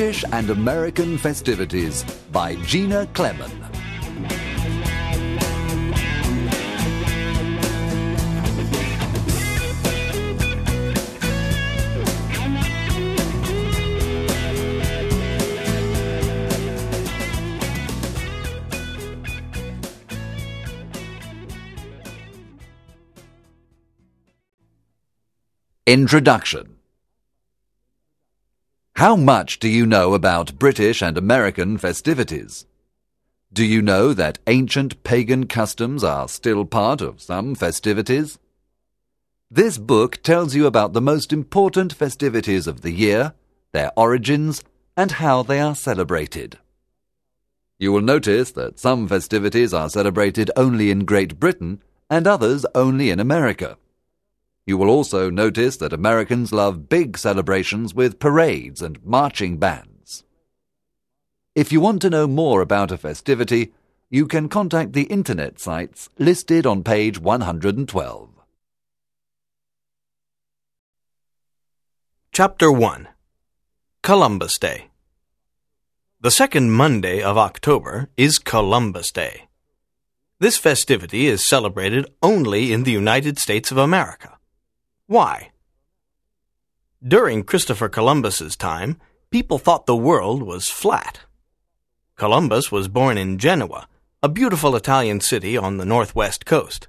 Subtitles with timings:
[0.00, 3.50] British and American Festivities by Gina Clemen.
[25.86, 26.79] Introduction
[29.00, 32.66] How much do you know about British and American festivities?
[33.50, 38.38] Do you know that ancient pagan customs are still part of some festivities?
[39.50, 43.32] This book tells you about the most important festivities of the year,
[43.72, 44.62] their origins,
[44.98, 46.58] and how they are celebrated.
[47.78, 53.08] You will notice that some festivities are celebrated only in Great Britain and others only
[53.08, 53.78] in America.
[54.66, 60.24] You will also notice that Americans love big celebrations with parades and marching bands.
[61.54, 63.72] If you want to know more about a festivity,
[64.08, 68.30] you can contact the internet sites listed on page 112.
[72.32, 73.08] Chapter 1
[74.02, 74.90] Columbus Day
[76.20, 79.48] The second Monday of October is Columbus Day.
[80.40, 84.39] This festivity is celebrated only in the United States of America.
[85.10, 85.50] Why?
[87.02, 88.96] During Christopher Columbus's time,
[89.32, 91.18] people thought the world was flat.
[92.14, 93.88] Columbus was born in Genoa,
[94.22, 96.86] a beautiful Italian city on the northwest coast.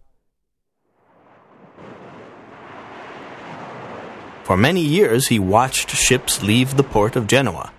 [4.43, 7.73] For many years he watched ships leave the port of Genoa.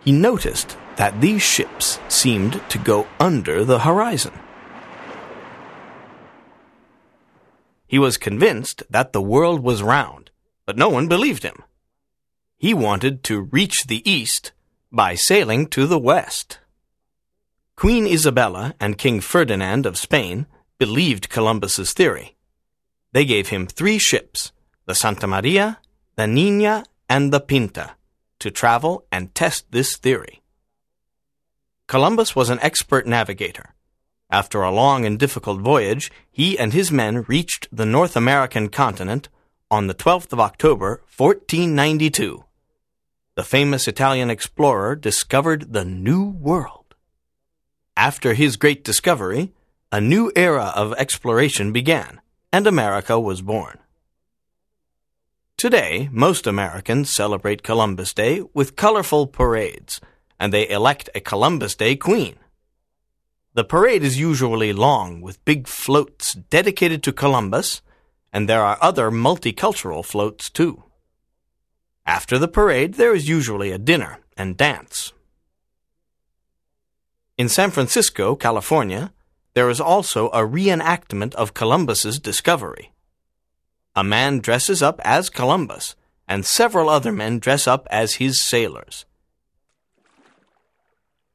[0.00, 4.32] He noticed that these ships seemed to go under the horizon.
[7.86, 10.30] He was convinced that the world was round,
[10.66, 11.62] but no one believed him.
[12.56, 14.52] He wanted to reach the east
[14.90, 16.60] by sailing to the west.
[17.76, 20.46] Queen Isabella and King Ferdinand of Spain
[20.78, 22.36] believed Columbus's theory.
[23.12, 24.52] They gave him three ships,
[24.86, 25.78] the Santa Maria,
[26.16, 27.96] the Nina, and the Pinta,
[28.38, 30.42] to travel and test this theory.
[31.86, 33.74] Columbus was an expert navigator.
[34.30, 39.28] After a long and difficult voyage, he and his men reached the North American continent
[39.70, 42.44] on the 12th of October, 1492.
[43.36, 46.94] The famous Italian explorer discovered the New World.
[47.96, 49.52] After his great discovery,
[49.90, 52.20] a new era of exploration began,
[52.52, 53.78] and America was born.
[55.56, 60.00] Today, most Americans celebrate Columbus Day with colorful parades,
[60.38, 62.36] and they elect a Columbus Day queen.
[63.54, 67.82] The parade is usually long, with big floats dedicated to Columbus,
[68.32, 70.82] and there are other multicultural floats too.
[72.04, 75.12] After the parade, there is usually a dinner and dance.
[77.38, 79.12] In San Francisco, California,
[79.54, 82.92] there is also a reenactment of Columbus's discovery.
[83.94, 85.94] A man dresses up as Columbus,
[86.26, 89.04] and several other men dress up as his sailors.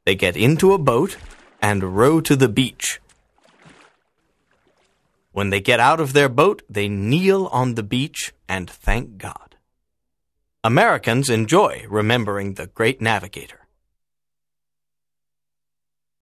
[0.05, 1.15] They get into a boat
[1.61, 2.99] and row to the beach.
[5.31, 9.55] When they get out of their boat, they kneel on the beach and thank God.
[10.63, 13.67] Americans enjoy remembering the great navigator.